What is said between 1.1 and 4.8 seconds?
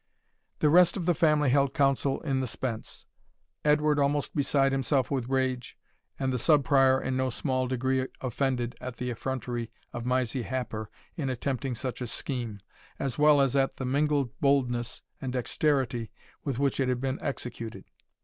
family held counsel in the spence, Edward almost beside